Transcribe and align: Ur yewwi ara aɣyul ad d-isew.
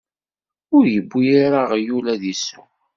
Ur 0.75 0.83
yewwi 0.93 1.27
ara 1.45 1.59
aɣyul 1.65 2.05
ad 2.13 2.17
d-isew. 2.21 2.65